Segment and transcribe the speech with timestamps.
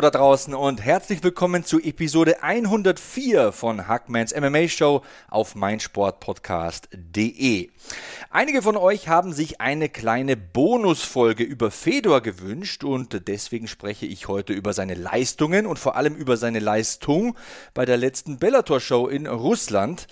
[0.00, 7.68] Da draußen und herzlich willkommen zu Episode 104 von Hackmans MMA Show auf meinsportpodcast.de.
[8.30, 14.26] Einige von euch haben sich eine kleine Bonusfolge über Fedor gewünscht und deswegen spreche ich
[14.26, 17.36] heute über seine Leistungen und vor allem über seine Leistung
[17.74, 20.06] bei der letzten Bellator Show in Russland.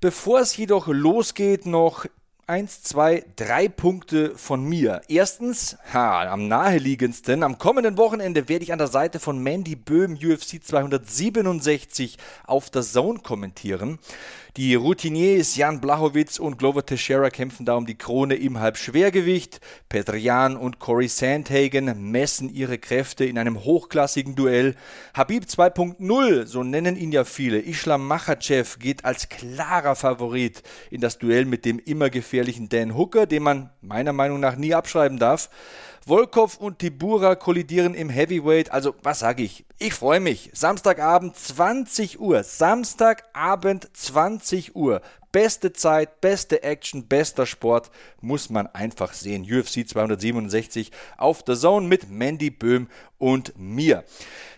[0.00, 2.06] Bevor es jedoch losgeht, noch
[2.46, 5.00] Eins, zwei, drei Punkte von mir.
[5.08, 10.18] Erstens, ha, am naheliegendsten, am kommenden Wochenende werde ich an der Seite von Mandy Böhm
[10.22, 13.98] UFC 267 auf der Zone kommentieren.
[14.58, 19.60] Die Routiniers Jan Blachowitz und Glover Teixeira kämpfen da um die Krone im Halbschwergewicht.
[19.88, 24.76] Petrian und Corey Sandhagen messen ihre Kräfte in einem hochklassigen Duell.
[25.12, 31.18] Habib 2.0, so nennen ihn ja viele, Islam Makhachev geht als klarer Favorit in das
[31.18, 32.33] Duell mit dem immer gefährlichen
[32.68, 35.50] Dan Hooker, den man meiner Meinung nach nie abschreiben darf.
[36.06, 38.70] Volkov und Tibura kollidieren im Heavyweight.
[38.70, 39.64] Also, was sage ich?
[39.78, 40.50] Ich freue mich.
[40.52, 42.42] Samstagabend 20 Uhr.
[42.42, 45.00] Samstagabend 20 Uhr.
[45.32, 47.90] Beste Zeit, beste Action, bester Sport
[48.20, 49.42] muss man einfach sehen.
[49.42, 54.04] UFC 267 auf der Zone mit Mandy Böhm und mir.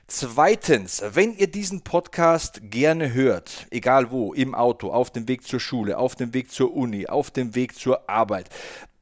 [0.08, 5.58] Zweitens, wenn ihr diesen Podcast gerne hört, egal wo, im Auto, auf dem Weg zur
[5.58, 8.48] Schule, auf dem Weg zur Uni, auf dem Weg zur Arbeit,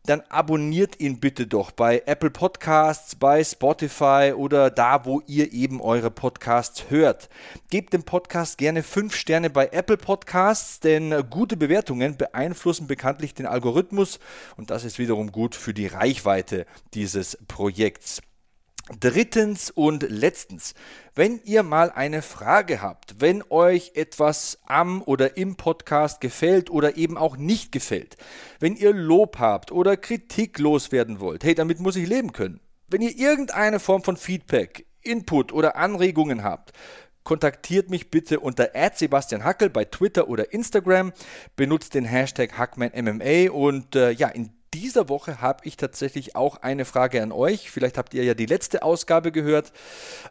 [0.06, 5.82] dann abonniert ihn bitte doch bei Apple Podcasts, bei Spotify oder da, wo ihr eben
[5.82, 7.28] eure Podcasts hört.
[7.68, 13.44] Gebt dem Podcast gerne 5 Sterne bei Apple Podcasts, denn gute Bewertungen beeinflussen bekanntlich den
[13.44, 14.20] Algorithmus
[14.56, 16.64] und das ist wiederum gut für die Reichweite
[16.94, 18.22] dieses Projekts.
[19.00, 20.74] Drittens und letztens,
[21.14, 26.98] wenn ihr mal eine Frage habt, wenn euch etwas am oder im Podcast gefällt oder
[26.98, 28.18] eben auch nicht gefällt,
[28.60, 32.60] wenn ihr Lob habt oder Kritik loswerden wollt, hey, damit muss ich leben können.
[32.88, 36.72] Wenn ihr irgendeine Form von Feedback, Input oder Anregungen habt,
[37.22, 41.14] kontaktiert mich bitte unter Sebastian Hackel bei Twitter oder Instagram,
[41.56, 46.84] benutzt den Hashtag HackmanMMA und äh, ja, in dieser Woche habe ich tatsächlich auch eine
[46.84, 47.70] Frage an euch.
[47.70, 49.72] Vielleicht habt ihr ja die letzte Ausgabe gehört.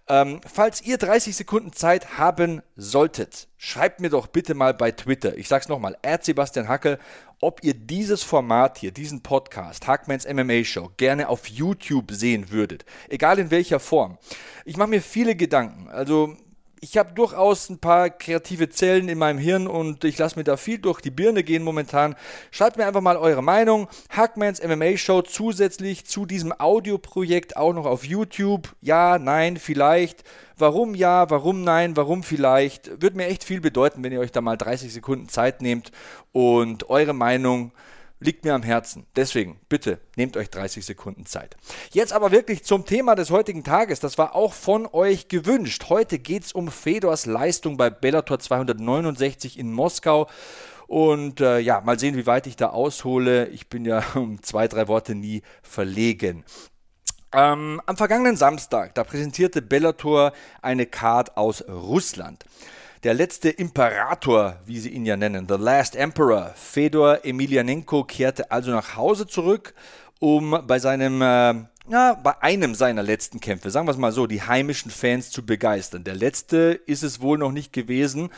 [0.07, 5.37] Ähm, falls ihr 30 Sekunden Zeit haben solltet, schreibt mir doch bitte mal bei Twitter.
[5.37, 6.99] Ich sage es nochmal, Sebastian Hackel,
[7.39, 12.85] ob ihr dieses Format hier, diesen Podcast, Hackmans MMA Show, gerne auf YouTube sehen würdet.
[13.09, 14.17] Egal in welcher Form.
[14.65, 15.89] Ich mache mir viele Gedanken.
[15.89, 16.35] Also
[16.83, 20.57] ich habe durchaus ein paar kreative Zellen in meinem Hirn und ich lasse mir da
[20.57, 22.13] viel durch die Birne gehen momentan.
[22.51, 23.87] Schreibt mir einfach mal eure Meinung.
[24.09, 28.67] Hackmans MMA Show zusätzlich zu diesem Audioprojekt auch noch auf YouTube.
[28.81, 30.25] Ja, nein, vielleicht.
[30.57, 33.01] Warum ja, warum nein, warum vielleicht.
[33.01, 35.93] Würde mir echt viel bedeuten, wenn ihr euch da mal 30 Sekunden Zeit nehmt
[36.33, 37.71] und eure Meinung
[38.23, 39.05] liegt mir am Herzen.
[39.15, 41.55] Deswegen, bitte, nehmt euch 30 Sekunden Zeit.
[41.91, 43.99] Jetzt aber wirklich zum Thema des heutigen Tages.
[43.99, 45.85] Das war auch von euch gewünscht.
[45.89, 50.27] Heute geht es um Fedors Leistung bei Bellator 269 in Moskau.
[50.87, 53.47] Und äh, ja, mal sehen, wie weit ich da aushole.
[53.47, 56.43] Ich bin ja um zwei, drei Worte nie verlegen.
[57.33, 62.45] Ähm, am vergangenen Samstag, da präsentierte Bellator eine Card aus Russland.
[63.03, 68.71] Der letzte Imperator, wie sie ihn ja nennen, The Last Emperor, Fedor Emelianenko, kehrte also
[68.71, 69.73] nach Hause zurück,
[70.21, 74.25] um bei seinem äh, ja, bei einem seiner letzten Kämpfe, sagen wir es mal so,
[74.25, 76.05] die heimischen Fans zu begeistern.
[76.05, 78.29] Der letzte ist es wohl noch nicht gewesen.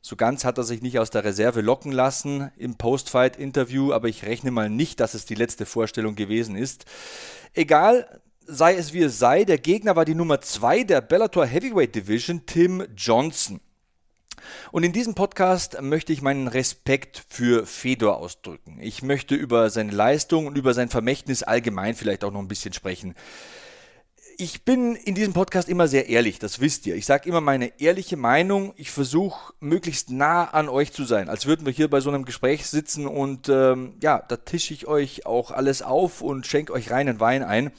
[0.00, 4.24] So ganz hat er sich nicht aus der Reserve locken lassen im Post-Fight-Interview, aber ich
[4.24, 6.86] rechne mal nicht, dass es die letzte Vorstellung gewesen ist.
[7.52, 8.08] Egal,
[8.46, 12.46] sei es wie es sei, der Gegner war die Nummer 2 der Bellator Heavyweight Division,
[12.46, 13.60] Tim Johnson.
[14.72, 18.78] Und in diesem Podcast möchte ich meinen Respekt für Fedor ausdrücken.
[18.80, 22.72] Ich möchte über seine Leistung und über sein Vermächtnis allgemein vielleicht auch noch ein bisschen
[22.72, 23.14] sprechen.
[24.38, 26.94] Ich bin in diesem Podcast immer sehr ehrlich, das wisst ihr.
[26.94, 28.74] Ich sage immer meine ehrliche Meinung.
[28.76, 32.26] Ich versuche möglichst nah an euch zu sein, als würden wir hier bei so einem
[32.26, 36.90] Gespräch sitzen und ähm, ja, da tische ich euch auch alles auf und schenke euch
[36.90, 37.72] reinen Wein ein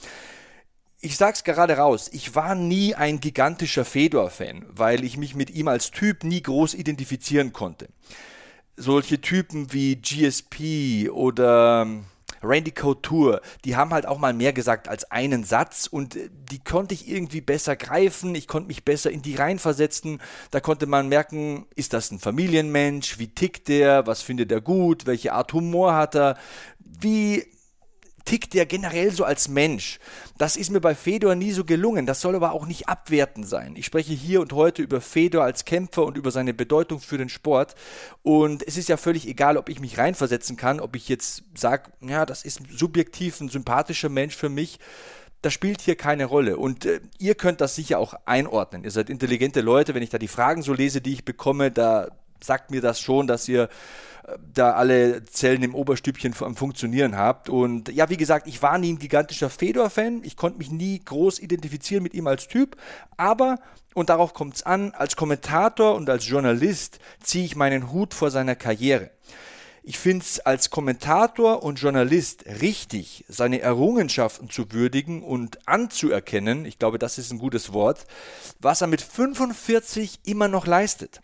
[1.07, 5.69] ich sag's gerade raus, ich war nie ein gigantischer Fedor-Fan, weil ich mich mit ihm
[5.69, 7.87] als Typ nie groß identifizieren konnte.
[8.75, 11.87] Solche Typen wie GSP oder
[12.43, 16.59] Randy Couture, die haben halt auch mal mehr gesagt als einen Satz und äh, die
[16.59, 20.21] konnte ich irgendwie besser greifen, ich konnte mich besser in die reinversetzen.
[20.51, 25.05] Da konnte man merken, ist das ein Familienmensch, wie tickt der, was findet er gut,
[25.05, 26.37] welche Art Humor hat er,
[26.79, 27.45] wie
[28.27, 29.99] tickt der generell so als Mensch.
[30.37, 32.05] Das ist mir bei Fedor nie so gelungen.
[32.05, 33.75] Das soll aber auch nicht abwertend sein.
[33.77, 37.29] Ich spreche hier und heute über Fedor als Kämpfer und über seine Bedeutung für den
[37.29, 37.75] Sport.
[38.23, 41.89] Und es ist ja völlig egal, ob ich mich reinversetzen kann, ob ich jetzt sage,
[42.01, 44.79] ja, das ist subjektiv ein sympathischer Mensch für mich
[45.43, 46.57] das spielt hier keine Rolle.
[46.57, 48.83] Und äh, ihr könnt das sicher auch einordnen.
[48.83, 49.93] Ihr seid intelligente Leute.
[49.93, 52.09] Wenn ich da die Fragen so lese, die ich bekomme, da
[52.43, 53.69] sagt mir das schon, dass ihr
[54.53, 57.49] da alle Zellen im Oberstübchen am Funktionieren habt.
[57.49, 60.21] Und ja, wie gesagt, ich war nie ein gigantischer Fedor-Fan.
[60.23, 62.75] Ich konnte mich nie groß identifizieren mit ihm als Typ.
[63.15, 63.59] Aber,
[63.93, 68.29] und darauf kommt es an, als Kommentator und als Journalist ziehe ich meinen Hut vor
[68.29, 69.11] seiner Karriere.
[69.83, 76.77] Ich finde es als Kommentator und Journalist richtig, seine Errungenschaften zu würdigen und anzuerkennen, ich
[76.77, 78.05] glaube, das ist ein gutes Wort,
[78.59, 81.21] was er mit 45 immer noch leistet.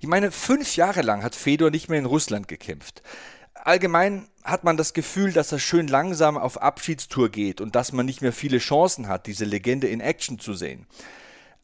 [0.00, 3.02] Ich meine, fünf Jahre lang hat Fedor nicht mehr in Russland gekämpft.
[3.54, 8.06] Allgemein hat man das Gefühl, dass er schön langsam auf Abschiedstour geht und dass man
[8.06, 10.86] nicht mehr viele Chancen hat, diese Legende in Action zu sehen.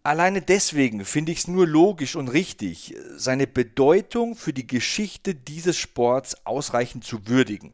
[0.03, 5.79] Alleine deswegen finde ich es nur logisch und richtig, seine Bedeutung für die Geschichte dieses
[5.79, 7.73] Sports ausreichend zu würdigen.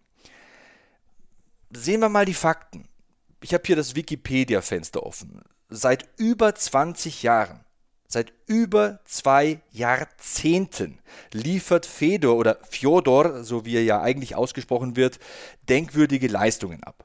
[1.73, 2.89] Sehen wir mal die Fakten.
[3.43, 5.43] Ich habe hier das Wikipedia-Fenster offen.
[5.71, 7.65] Seit über 20 Jahren
[8.13, 10.99] Seit über zwei Jahrzehnten
[11.33, 15.21] liefert Fedor oder Fjodor, so wie er ja eigentlich ausgesprochen wird,
[15.69, 17.05] denkwürdige Leistungen ab.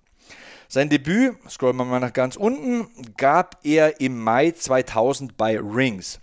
[0.68, 2.88] Sein Debüt, scrollen wir mal nach ganz unten,
[3.18, 6.22] gab er im Mai 2000 bei Rings.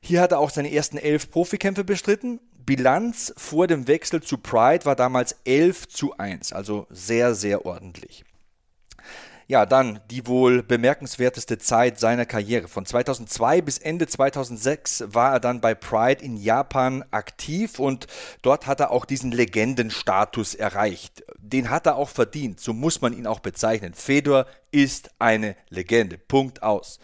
[0.00, 2.40] Hier hat er auch seine ersten elf Profikämpfe bestritten.
[2.66, 8.24] Bilanz vor dem Wechsel zu Pride war damals 11 zu 1, also sehr, sehr ordentlich.
[9.50, 12.68] Ja, dann die wohl bemerkenswerteste Zeit seiner Karriere.
[12.68, 18.08] Von 2002 bis Ende 2006 war er dann bei Pride in Japan aktiv und
[18.42, 21.24] dort hat er auch diesen Legendenstatus erreicht.
[21.38, 23.94] Den hat er auch verdient, so muss man ihn auch bezeichnen.
[23.94, 26.18] Fedor ist eine Legende.
[26.18, 27.00] Punkt aus.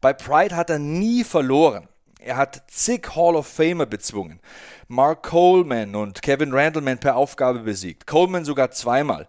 [0.00, 1.86] Bei Pride hat er nie verloren.
[2.18, 4.40] Er hat zig Hall of Famer bezwungen.
[4.88, 8.06] Mark Coleman und Kevin Randleman per Aufgabe besiegt.
[8.06, 9.28] Coleman sogar zweimal.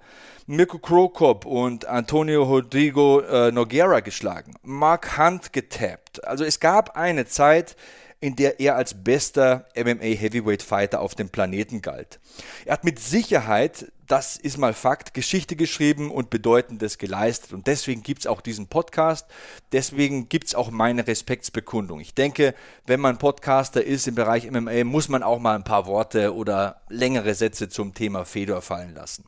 [0.49, 6.25] Mirko Krokop und Antonio Rodrigo äh, Noguera geschlagen, Mark Hunt getappt.
[6.25, 7.75] Also es gab eine Zeit,
[8.19, 12.19] in der er als bester MMA Heavyweight Fighter auf dem Planeten galt.
[12.65, 17.53] Er hat mit Sicherheit, das ist mal Fakt, Geschichte geschrieben und Bedeutendes geleistet.
[17.53, 19.27] Und deswegen gibt es auch diesen Podcast,
[19.71, 21.99] deswegen gibt es auch meine Respektsbekundung.
[21.99, 22.55] Ich denke,
[22.87, 26.81] wenn man Podcaster ist im Bereich MMA, muss man auch mal ein paar Worte oder
[26.89, 29.25] längere Sätze zum Thema Fedor fallen lassen.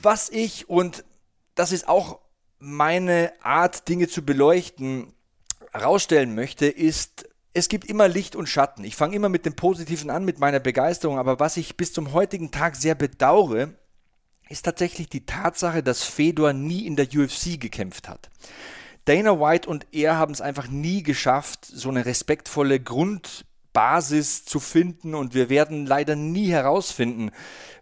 [0.00, 1.04] Was ich, und
[1.54, 2.20] das ist auch
[2.58, 5.12] meine Art, Dinge zu beleuchten,
[5.72, 8.84] herausstellen möchte, ist, es gibt immer Licht und Schatten.
[8.84, 12.12] Ich fange immer mit dem Positiven an, mit meiner Begeisterung, aber was ich bis zum
[12.12, 13.70] heutigen Tag sehr bedauere,
[14.48, 18.30] ist tatsächlich die Tatsache, dass Fedor nie in der UFC gekämpft hat.
[19.04, 25.14] Dana White und er haben es einfach nie geschafft, so eine respektvolle Grundbasis zu finden
[25.14, 27.30] und wir werden leider nie herausfinden,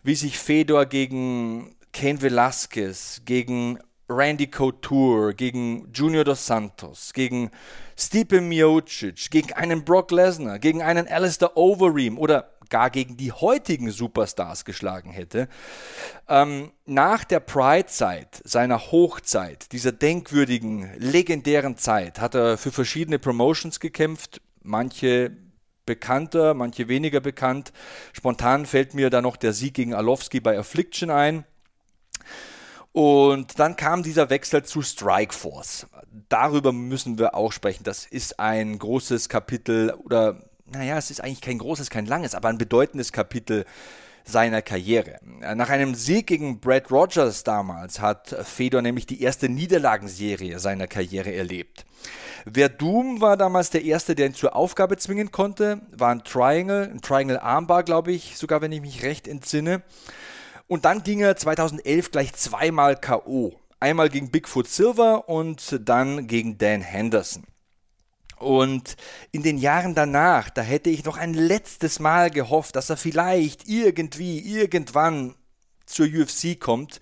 [0.02, 7.50] wie sich Fedor gegen Kane Velasquez, gegen Randy Couture, gegen Junior Dos Santos, gegen
[7.96, 13.90] Stipe Miocic, gegen einen Brock Lesnar, gegen einen Alistair Overeem oder gar gegen die heutigen
[13.90, 15.48] Superstars geschlagen hätte.
[16.28, 23.80] Ähm, nach der Pride-Zeit, seiner Hochzeit, dieser denkwürdigen, legendären Zeit, hat er für verschiedene Promotions
[23.80, 25.36] gekämpft, manche
[25.86, 27.72] bekannter, manche weniger bekannt.
[28.12, 31.44] Spontan fällt mir da noch der Sieg gegen Alowski bei Affliction ein.
[32.98, 35.86] Und dann kam dieser Wechsel zu Strikeforce.
[36.28, 37.84] Darüber müssen wir auch sprechen.
[37.84, 42.48] Das ist ein großes Kapitel oder, naja, es ist eigentlich kein großes, kein langes, aber
[42.48, 43.66] ein bedeutendes Kapitel
[44.24, 45.20] seiner Karriere.
[45.22, 51.32] Nach einem Sieg gegen Brad Rogers damals hat Fedor nämlich die erste Niederlagenserie seiner Karriere
[51.32, 51.86] erlebt.
[52.52, 57.00] Verdum war damals der erste, der ihn zur Aufgabe zwingen konnte, war ein Triangle, ein
[57.00, 59.84] Triangle Armbar, glaube ich, sogar wenn ich mich recht entsinne.
[60.68, 63.54] Und dann ging er 2011 gleich zweimal K.O.
[63.80, 67.44] Einmal gegen Bigfoot Silver und dann gegen Dan Henderson.
[68.38, 68.96] Und
[69.32, 73.66] in den Jahren danach, da hätte ich noch ein letztes Mal gehofft, dass er vielleicht
[73.66, 75.34] irgendwie, irgendwann
[75.86, 77.00] zur UFC kommt,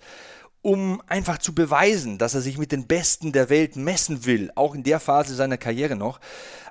[0.61, 4.73] um einfach zu beweisen, dass er sich mit den Besten der Welt messen will, auch
[4.73, 6.19] in der Phase seiner Karriere noch.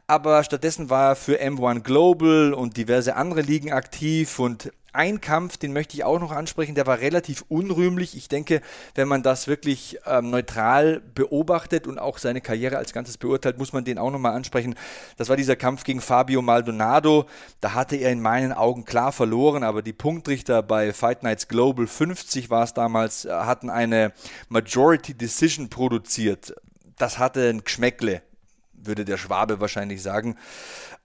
[0.08, 5.56] Aber stattdessen war er für M1 Global und diverse andere Ligen aktiv und ein Kampf,
[5.58, 8.16] den möchte ich auch noch ansprechen, der war relativ unrühmlich.
[8.16, 8.60] Ich denke,
[8.94, 13.72] wenn man das wirklich ähm, neutral beobachtet und auch seine Karriere als Ganzes beurteilt, muss
[13.72, 14.74] man den auch nochmal ansprechen.
[15.16, 17.26] Das war dieser Kampf gegen Fabio Maldonado.
[17.60, 21.86] Da hatte er in meinen Augen klar verloren, aber die Punktrichter bei Fight Nights Global
[21.86, 24.12] 50 war es damals, äh, hatten eine
[24.48, 26.54] Majority Decision produziert.
[26.98, 28.22] Das hatte ein Geschmäckle
[28.86, 30.36] würde der Schwabe wahrscheinlich sagen.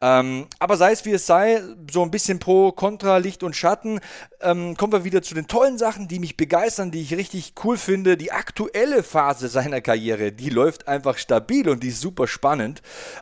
[0.02, 1.62] Ähm, aber sei es wie es sei,
[1.92, 4.00] so ein bisschen pro, contra, Licht und Schatten,
[4.42, 7.78] ähm, kommen wir wieder zu den tollen Sachen, die mich begeistern, die ich richtig cool
[7.78, 8.18] finde.
[8.18, 12.82] Die aktuelle Phase seiner Karriere, die läuft einfach stabil und die ist super spannend.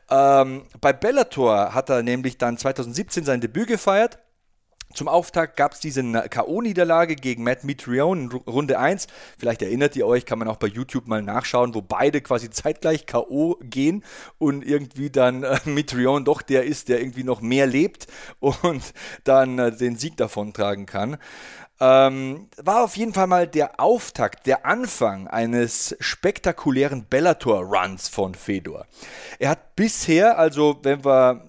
[0.10, 4.20] Ähm, bei Bellator hat er nämlich dann 2017 sein Debüt gefeiert
[4.94, 9.08] zum Auftakt gab es diese K.O.-Niederlage gegen Matt Mitrione in Runde 1.
[9.38, 13.06] Vielleicht erinnert ihr euch, kann man auch bei YouTube mal nachschauen, wo beide quasi zeitgleich
[13.06, 13.58] K.O.
[13.62, 14.04] gehen
[14.40, 18.08] und irgendwie dann äh, Mitrione doch der ist, der irgendwie noch mehr lebt
[18.40, 18.94] und
[19.24, 21.18] dann äh, den Sieg davontragen kann.
[21.82, 28.86] Ähm, war auf jeden Fall mal der Auftakt, der Anfang eines spektakulären Bellator-Runs von Fedor.
[29.38, 31.49] Er hat bisher, also wenn wir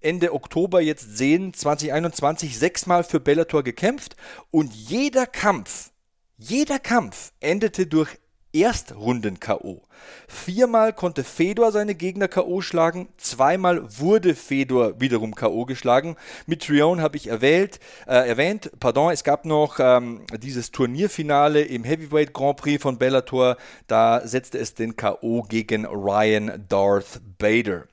[0.00, 4.16] Ende Oktober jetzt sehen, 2021 sechsmal für Bellator gekämpft
[4.50, 5.90] und jeder Kampf,
[6.38, 8.16] jeder Kampf endete durch
[8.52, 9.82] Erstrunden-KO.
[10.26, 16.16] Viermal konnte Fedor seine Gegner KO schlagen, zweimal wurde Fedor wiederum KO geschlagen.
[16.46, 21.84] Mit Trion habe ich erwählt, äh, erwähnt, pardon, es gab noch ähm, dieses Turnierfinale im
[21.84, 27.84] Heavyweight Grand Prix von Bellator, da setzte es den KO gegen Ryan Darth Bader.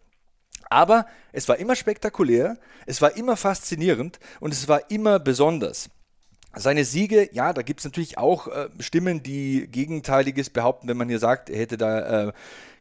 [0.69, 5.89] Aber es war immer spektakulär, es war immer faszinierend und es war immer besonders.
[6.55, 11.09] Seine Siege, ja, da gibt es natürlich auch äh, Stimmen, die Gegenteiliges behaupten, wenn man
[11.09, 12.31] hier sagt, er hätte da äh,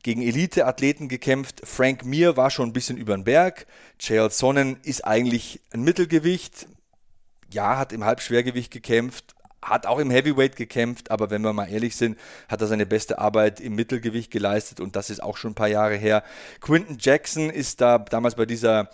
[0.03, 1.63] gegen Elite-Athleten gekämpft.
[1.65, 3.67] Frank Mir war schon ein bisschen über den Berg.
[3.99, 6.69] Chael Sonnen ist eigentlich ein Mittelgewicht.
[7.51, 9.35] Ja, hat im Halbschwergewicht gekämpft,
[9.69, 12.19] hat auch im Heavyweight gekämpft, aber wenn wir mal ehrlich sind,
[12.49, 15.69] hat er seine beste Arbeit im Mittelgewicht geleistet und das ist auch schon ein paar
[15.69, 16.23] Jahre her.
[16.61, 18.91] Quinton Jackson ist da damals bei dieser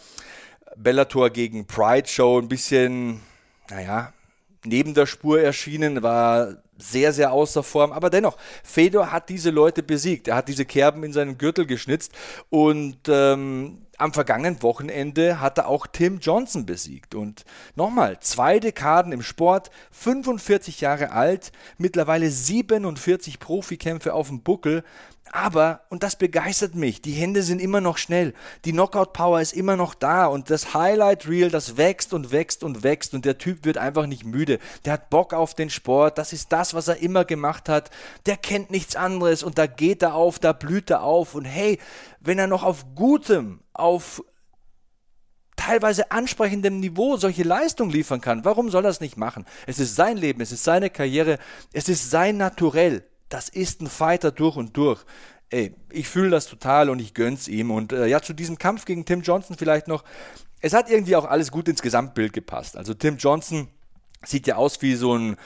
[0.77, 3.21] Bellator gegen Pride Show ein bisschen,
[3.69, 4.13] naja,
[4.65, 7.93] neben der Spur erschienen, war sehr, sehr außer Form.
[7.93, 10.29] Aber dennoch, Fedor hat diese Leute besiegt.
[10.29, 12.13] Er hat diese Kerben in seinen Gürtel geschnitzt
[12.51, 17.15] und ähm, am vergangenen Wochenende hat er auch Tim Johnson besiegt.
[17.15, 17.45] Und
[17.77, 24.83] nochmal, zwei Dekaden im Sport, 45 Jahre alt, mittlerweile 47 Profikämpfe auf dem Buckel.
[25.35, 28.35] Aber, und das begeistert mich, die Hände sind immer noch schnell,
[28.67, 33.15] die Knockout-Power ist immer noch da und das Highlight-Reel, das wächst und wächst und wächst
[33.15, 34.59] und der Typ wird einfach nicht müde.
[34.85, 37.91] Der hat Bock auf den Sport, das ist das, was er immer gemacht hat.
[38.27, 41.79] Der kennt nichts anderes und da geht er auf, da blüht er auf und hey,
[42.21, 44.23] wenn er noch auf gutem, auf
[45.57, 49.47] teilweise ansprechendem Niveau solche Leistung liefern kann, warum soll er es nicht machen?
[49.67, 51.39] Es ist sein Leben, es ist seine Karriere,
[51.73, 55.01] es ist sein Naturell das ist ein Fighter durch und durch.
[55.51, 57.71] Ey, ich fühle das total und ich gönn's ihm.
[57.71, 60.05] Und äh, ja, zu diesem Kampf gegen Tim Johnson vielleicht noch.
[60.61, 62.77] Es hat irgendwie auch alles gut ins Gesamtbild gepasst.
[62.77, 63.69] Also Tim Johnson
[64.25, 65.37] sieht ja aus wie so ein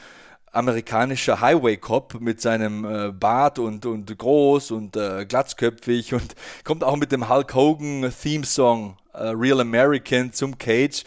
[0.52, 6.96] amerikanischer Highway-Cop mit seinem äh, Bart und, und groß und äh, glatzköpfig und kommt auch
[6.96, 11.04] mit dem Hulk Hogan Theme-Song äh, Real American zum Cage.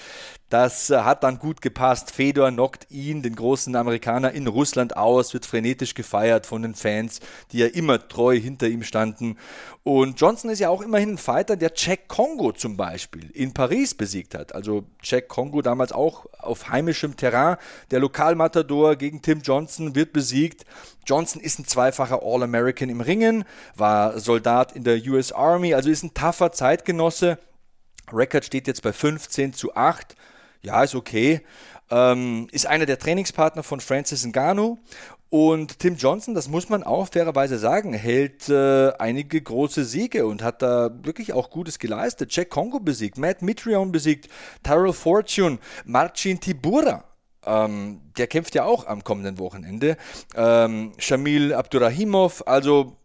[0.50, 2.12] Das äh, hat dann gut gepasst.
[2.12, 7.20] Fedor knockt ihn, den großen Amerikaner, in Russland aus, wird frenetisch gefeiert von den Fans,
[7.52, 9.38] die ja immer treu hinter ihm standen.
[9.84, 13.94] Und Johnson ist ja auch immerhin ein Fighter, der Jack Kongo zum Beispiel in Paris
[13.94, 14.56] besiegt hat.
[14.56, 17.58] Also Jack Kongo damals auch auf heimischem Terrain.
[17.92, 20.66] Der Lokalmatador gegen Tim Johnson wird besiegt.
[21.06, 26.04] Johnson ist ein zweifacher All-American im Ringen, war Soldat in der US Army, also ist
[26.04, 27.40] ein tougher Zeitgenosse.
[28.12, 30.16] Record steht jetzt bei 15 zu 8
[30.62, 31.42] ja, ist okay.
[31.90, 34.78] Ähm, ist einer der Trainingspartner von Francis Ngannou.
[35.32, 40.42] Und Tim Johnson, das muss man auch fairerweise sagen, hält äh, einige große Siege und
[40.42, 42.36] hat da wirklich auch Gutes geleistet.
[42.36, 44.28] Jack Kongo besiegt, Matt Mitrion besiegt,
[44.64, 47.04] Tyrell Fortune, Marcin Tibura.
[47.46, 49.98] Ähm, der kämpft ja auch am kommenden Wochenende.
[50.36, 52.98] Ähm, Shamil Abdurrahimov, also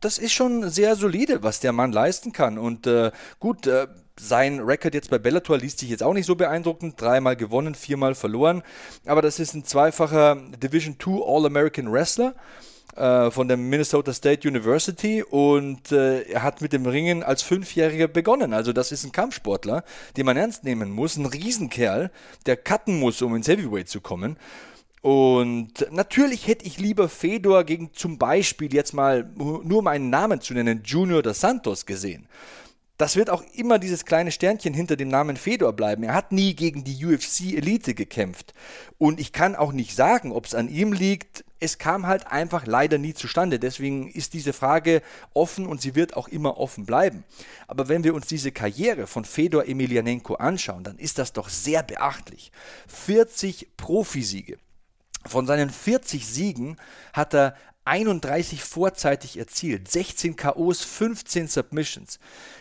[0.00, 2.58] das ist schon sehr solide, was der Mann leisten kann.
[2.58, 3.88] Und äh, gut, äh,
[4.18, 7.00] sein Rekord jetzt bei Bellator liest sich jetzt auch nicht so beeindruckend.
[7.00, 8.62] Dreimal gewonnen, viermal verloren.
[9.06, 12.34] Aber das ist ein zweifacher Division 2 All-American Wrestler
[12.96, 18.08] äh, von der Minnesota State University und äh, er hat mit dem Ringen als Fünfjähriger
[18.08, 18.52] begonnen.
[18.52, 19.84] Also das ist ein Kampfsportler,
[20.16, 21.16] den man ernst nehmen muss.
[21.16, 22.10] Ein Riesenkerl,
[22.46, 24.36] der cutten muss, um ins Heavyweight zu kommen.
[25.02, 30.42] Und natürlich hätte ich lieber Fedor gegen zum Beispiel jetzt mal, nur um einen Namen
[30.42, 32.28] zu nennen, Junior dos Santos gesehen
[33.00, 36.02] das wird auch immer dieses kleine Sternchen hinter dem Namen Fedor bleiben.
[36.02, 38.52] Er hat nie gegen die UFC-Elite gekämpft.
[38.98, 41.44] Und ich kann auch nicht sagen, ob es an ihm liegt.
[41.60, 43.58] Es kam halt einfach leider nie zustande.
[43.58, 45.00] Deswegen ist diese Frage
[45.32, 47.24] offen und sie wird auch immer offen bleiben.
[47.68, 51.82] Aber wenn wir uns diese Karriere von Fedor Emelianenko anschauen, dann ist das doch sehr
[51.82, 52.52] beachtlich.
[52.88, 54.58] 40 Profisiege.
[55.26, 56.76] Von seinen 40 Siegen
[57.12, 62.18] hat er 31 vorzeitig erzielt, 16 KOs, 15 Submissions.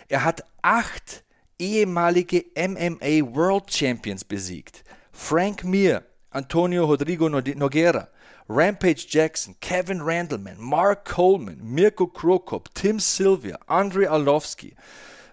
[0.07, 1.23] Er hat acht
[1.57, 4.83] ehemalige MMA World Champions besiegt.
[5.11, 8.07] Frank Mir, Antonio Rodrigo Noguera,
[8.47, 14.75] Rampage Jackson, Kevin Randleman, Mark Coleman, Mirko Krokop, Tim Sylvia, Andrei Arlovski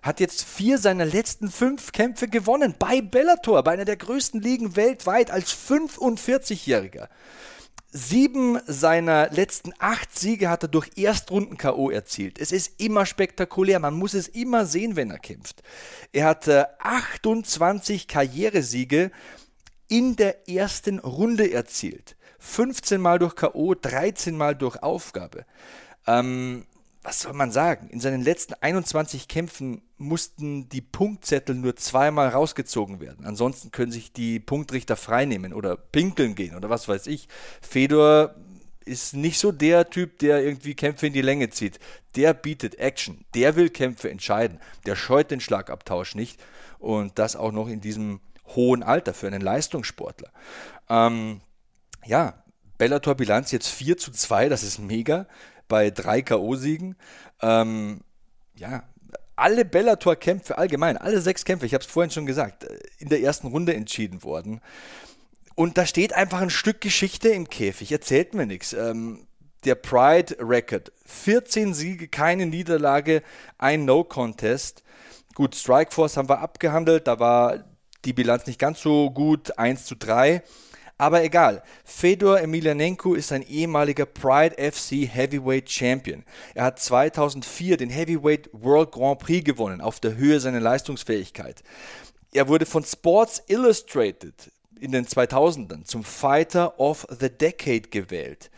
[0.06, 4.76] hat jetzt vier seiner letzten fünf Kämpfe gewonnen bei Bellator, bei einer der größten Ligen
[4.76, 7.08] weltweit als 45-Jähriger.
[7.90, 11.90] Sieben seiner letzten acht Siege hat er durch Erstrunden-K.O.
[11.90, 12.38] erzielt.
[12.38, 13.78] Es ist immer spektakulär.
[13.78, 15.62] Man muss es immer sehen, wenn er kämpft.
[16.12, 19.10] Er hatte 28 Karrieresiege
[19.88, 22.16] in der ersten Runde erzielt.
[22.38, 25.46] 15 Mal durch K.O., 13 Mal durch Aufgabe.
[26.06, 26.66] Ähm,
[27.06, 27.88] was soll man sagen?
[27.90, 33.24] In seinen letzten 21 Kämpfen mussten die Punktzettel nur zweimal rausgezogen werden.
[33.24, 37.28] Ansonsten können sich die Punktrichter freinehmen oder pinkeln gehen oder was weiß ich.
[37.62, 38.34] Fedor
[38.84, 41.78] ist nicht so der Typ, der irgendwie Kämpfe in die Länge zieht.
[42.16, 43.24] Der bietet Action.
[43.34, 44.58] Der will Kämpfe entscheiden.
[44.84, 46.40] Der scheut den Schlagabtausch nicht.
[46.80, 48.18] Und das auch noch in diesem
[48.56, 50.32] hohen Alter für einen Leistungssportler.
[50.88, 51.40] Ähm,
[52.04, 52.42] ja,
[52.78, 55.28] Bellator-Bilanz jetzt 4 zu 2, das ist mega
[55.68, 56.96] bei drei K.O.-Siegen.
[57.42, 58.00] Ähm,
[58.56, 58.84] ja,
[59.36, 63.20] alle Bellator-Kämpfe allgemein, alle sechs Kämpfe, ich habe es vorhin schon gesagt, äh, in der
[63.20, 64.60] ersten Runde entschieden worden.
[65.54, 68.72] Und da steht einfach ein Stück Geschichte im Käfig, erzählt mir nichts.
[68.72, 69.26] Ähm,
[69.64, 73.22] der Pride Record, 14 Siege, keine Niederlage,
[73.58, 74.82] ein No-Contest.
[75.34, 77.64] Gut, Strikeforce haben wir abgehandelt, da war
[78.04, 80.42] die Bilanz nicht ganz so gut, 1 zu 3.
[80.98, 86.24] Aber egal, Fedor Emelianenko ist ein ehemaliger Pride FC Heavyweight Champion.
[86.54, 91.62] Er hat 2004 den Heavyweight World Grand Prix gewonnen, auf der Höhe seiner Leistungsfähigkeit.
[92.32, 98.50] Er wurde von Sports Illustrated in den 2000ern zum Fighter of the Decade gewählt.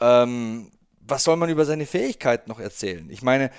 [0.00, 3.08] Ähm, was soll man über seine Fähigkeiten noch erzählen?
[3.10, 3.50] Ich meine,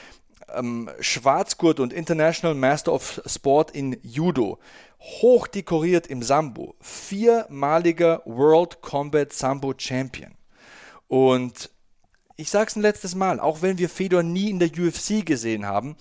[0.54, 4.60] ähm, Schwarzgurt und International Master of Sport in Judo,
[5.00, 10.32] hochdekoriert im Sambo, viermaliger World Combat Sambo Champion.
[11.08, 11.70] Und
[12.36, 15.68] ich sage es ein letztes Mal, auch wenn wir Fedor nie in der UFC gesehen
[15.68, 15.96] haben,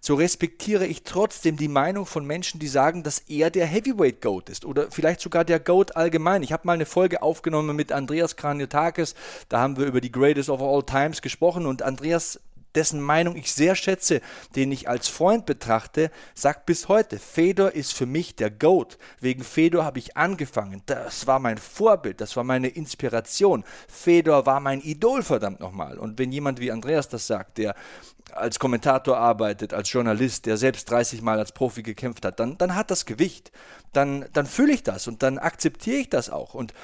[0.00, 4.50] so respektiere ich trotzdem die Meinung von Menschen, die sagen, dass er der Heavyweight Goat
[4.50, 6.42] ist oder vielleicht sogar der Goat allgemein.
[6.42, 9.14] Ich habe mal eine Folge aufgenommen mit Andreas Kraniotakis,
[9.48, 12.38] da haben wir über die Greatest of All Times gesprochen und Andreas
[12.74, 14.20] dessen Meinung ich sehr schätze,
[14.54, 18.98] den ich als Freund betrachte, sagt bis heute, Fedor ist für mich der Goat.
[19.20, 20.82] Wegen Fedor habe ich angefangen.
[20.86, 23.64] Das war mein Vorbild, das war meine Inspiration.
[23.88, 25.98] Fedor war mein Idol, verdammt nochmal.
[25.98, 27.74] Und wenn jemand wie Andreas das sagt, der
[28.32, 32.74] als Kommentator arbeitet, als Journalist, der selbst 30 Mal als Profi gekämpft hat, dann, dann
[32.74, 33.52] hat das Gewicht.
[33.92, 36.54] Dann, dann fühle ich das und dann akzeptiere ich das auch.
[36.54, 36.74] Und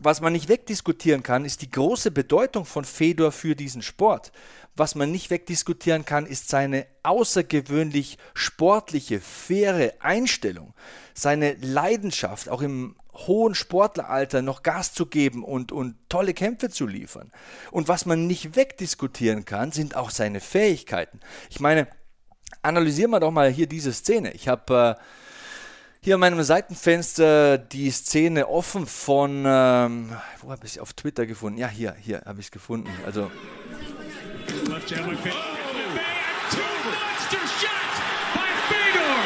[0.00, 4.32] was man nicht wegdiskutieren kann, ist die große Bedeutung von Fedor für diesen Sport.
[4.76, 10.74] Was man nicht wegdiskutieren kann, ist seine außergewöhnlich sportliche, faire Einstellung,
[11.14, 16.86] seine Leidenschaft, auch im hohen Sportleralter noch Gas zu geben und, und tolle Kämpfe zu
[16.86, 17.32] liefern.
[17.72, 21.18] Und was man nicht wegdiskutieren kann, sind auch seine Fähigkeiten.
[21.50, 21.88] Ich meine,
[22.62, 24.32] analysieren wir doch mal hier diese Szene.
[24.32, 25.02] Ich habe äh,
[26.08, 30.08] hier an meinem Seitenfenster die Szene offen von, ähm,
[30.40, 31.58] wo habe ich es auf Twitter gefunden?
[31.58, 32.88] Ja, hier, hier habe ich es gefunden.
[33.04, 33.30] Also
[34.70, 37.98] Left jab like Two monster shots
[38.32, 39.16] by Fedor.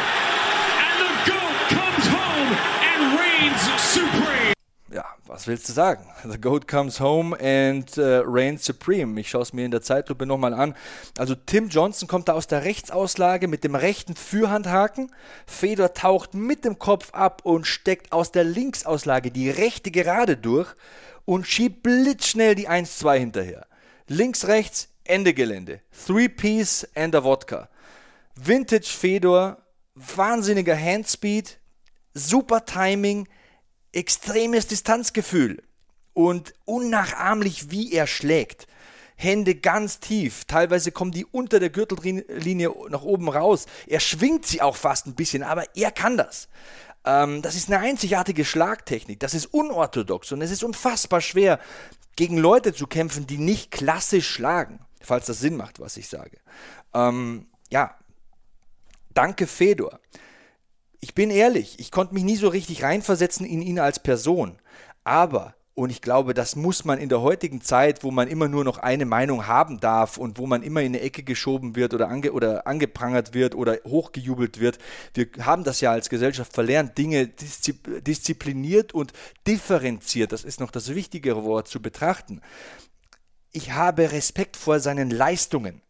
[0.82, 2.50] And the GOAT comes home
[2.82, 4.54] and reigns supreme.
[4.92, 6.04] Ja, was willst du sagen?
[6.28, 9.18] The GOAT comes home and uh, reigns supreme.
[9.18, 10.74] Ich schaue es mir in der Zeitlupe nochmal an.
[11.16, 15.10] Also Tim Johnson kommt da aus der Rechtsauslage mit dem rechten Fürhandhaken.
[15.46, 20.74] Fedor taucht mit dem Kopf ab und steckt aus der Linksauslage die rechte Gerade durch
[21.24, 23.66] und schiebt blitzschnell die 1-2 hinterher.
[24.08, 25.80] Links, rechts, Ende Gelände.
[26.06, 27.70] Three Piece and a Wodka.
[28.34, 29.56] Vintage Fedor,
[29.94, 31.58] wahnsinniger Handspeed,
[32.12, 33.26] super Timing,
[33.92, 35.62] extremes Distanzgefühl
[36.14, 38.66] und unnachahmlich, wie er schlägt.
[39.16, 43.66] Hände ganz tief, teilweise kommen die unter der Gürtellinie nach oben raus.
[43.86, 46.48] Er schwingt sie auch fast ein bisschen, aber er kann das.
[47.04, 51.60] Ähm, das ist eine einzigartige Schlagtechnik, das ist unorthodox und es ist unfassbar schwer,
[52.16, 56.38] gegen Leute zu kämpfen, die nicht klassisch schlagen falls das Sinn macht, was ich sage.
[56.94, 57.96] Ähm, ja,
[59.14, 60.00] Danke, Fedor.
[61.04, 64.56] Ich bin ehrlich, ich konnte mich nie so richtig reinversetzen in ihn als Person.
[65.02, 68.62] Aber und ich glaube, das muss man in der heutigen Zeit, wo man immer nur
[68.62, 72.08] noch eine Meinung haben darf und wo man immer in eine Ecke geschoben wird oder,
[72.08, 74.78] ange oder angeprangert wird oder hochgejubelt wird.
[75.14, 77.74] Wir haben das ja als Gesellschaft verlernt, Dinge diszi
[78.06, 79.12] diszipliniert und
[79.46, 82.42] differenziert, das ist noch das wichtigere Wort, zu betrachten.
[83.50, 85.82] Ich habe Respekt vor seinen Leistungen.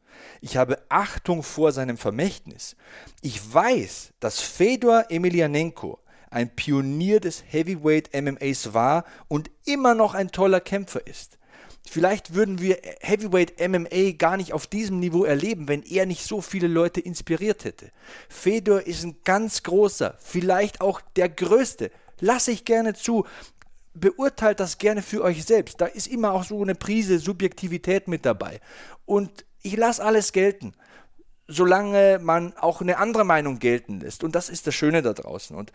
[0.44, 2.74] Ich habe Achtung vor seinem Vermächtnis.
[3.20, 6.00] Ich weiß, dass Fedor Emelianenko
[6.30, 11.38] ein Pionier des Heavyweight MMAs war und immer noch ein toller Kämpfer ist.
[11.88, 16.40] Vielleicht würden wir Heavyweight MMA gar nicht auf diesem Niveau erleben, wenn er nicht so
[16.40, 17.92] viele Leute inspiriert hätte.
[18.28, 21.92] Fedor ist ein ganz großer, vielleicht auch der größte.
[22.18, 23.26] Lasse ich gerne zu.
[23.94, 25.80] Beurteilt das gerne für euch selbst.
[25.80, 28.60] Da ist immer auch so eine Prise Subjektivität mit dabei.
[29.04, 30.74] Und ich lasse alles gelten
[31.48, 34.24] solange man auch eine andere Meinung gelten lässt.
[34.24, 35.56] Und das ist das Schöne da draußen.
[35.56, 35.72] Und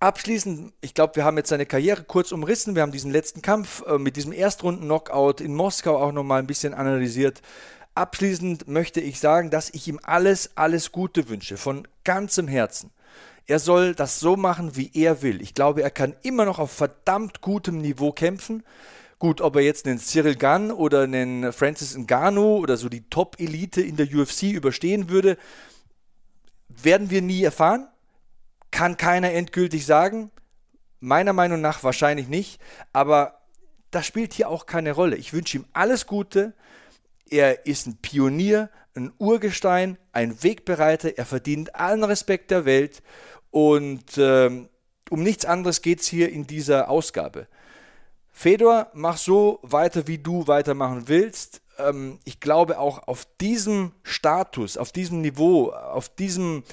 [0.00, 2.74] Abschließend, ich glaube, wir haben jetzt seine Karriere kurz umrissen.
[2.74, 6.74] Wir haben diesen letzten Kampf äh, mit diesem Erstrunden-Knockout in Moskau auch nochmal ein bisschen
[6.74, 7.40] analysiert.
[7.94, 12.90] Abschließend möchte ich sagen, dass ich ihm alles, alles Gute wünsche, von ganzem Herzen.
[13.46, 15.40] Er soll das so machen, wie er will.
[15.40, 18.62] Ich glaube, er kann immer noch auf verdammt gutem Niveau kämpfen.
[19.24, 23.80] Gut, ob er jetzt einen Cyril Gunn oder einen Francis Ngannou oder so die Top-Elite
[23.80, 25.38] in der UFC überstehen würde,
[26.68, 27.88] werden wir nie erfahren
[28.74, 30.32] kann keiner endgültig sagen.
[30.98, 32.60] Meiner Meinung nach wahrscheinlich nicht,
[32.92, 33.38] aber
[33.92, 35.14] das spielt hier auch keine Rolle.
[35.14, 36.54] Ich wünsche ihm alles Gute.
[37.30, 41.16] Er ist ein Pionier, ein Urgestein, ein Wegbereiter.
[41.16, 43.00] Er verdient allen Respekt der Welt.
[43.52, 44.68] Und ähm,
[45.08, 47.46] um nichts anderes geht es hier in dieser Ausgabe.
[48.36, 51.62] Fedor, mach so weiter, wie du weitermachen willst.
[51.78, 56.64] Ähm, ich glaube auch auf diesem Status, auf diesem Niveau, auf diesem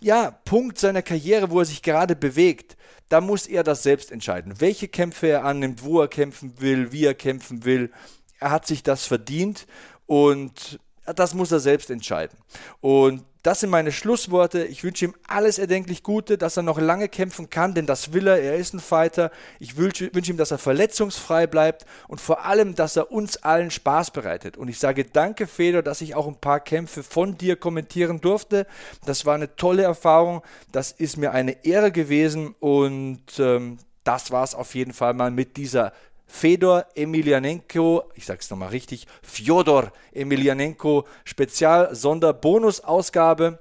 [0.00, 2.76] ja, Punkt seiner Karriere, wo er sich gerade bewegt,
[3.10, 4.54] da muss er das selbst entscheiden.
[4.58, 7.92] Welche Kämpfe er annimmt, wo er kämpfen will, wie er kämpfen will.
[8.40, 9.66] Er hat sich das verdient
[10.06, 12.38] und das muss er selbst entscheiden.
[12.80, 14.64] Und das sind meine Schlussworte.
[14.64, 18.26] Ich wünsche ihm alles erdenklich Gute, dass er noch lange kämpfen kann, denn das will
[18.26, 18.42] er.
[18.42, 19.30] Er ist ein Fighter.
[19.60, 23.70] Ich wünsche, wünsche ihm, dass er verletzungsfrei bleibt und vor allem, dass er uns allen
[23.70, 24.56] Spaß bereitet.
[24.56, 28.66] Und ich sage danke, Fedor, dass ich auch ein paar Kämpfe von dir kommentieren durfte.
[29.04, 30.42] Das war eine tolle Erfahrung.
[30.72, 35.30] Das ist mir eine Ehre gewesen und ähm, das war es auf jeden Fall mal
[35.30, 35.92] mit dieser
[36.26, 43.60] Fedor Emelianenko, ich sage es nochmal richtig, Fjodor Emelianenko Spezial-Sonder-Bonus-Ausgabe.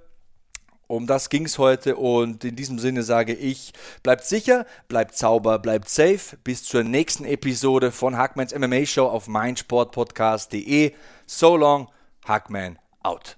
[0.88, 3.74] Um das ging es heute und in diesem Sinne sage ich,
[4.04, 6.38] bleibt sicher, bleibt sauber, bleibt safe.
[6.44, 10.94] Bis zur nächsten Episode von Hackmans MMA Show auf meinsportpodcast.de.
[11.26, 11.90] So long,
[12.24, 13.38] Hackman out.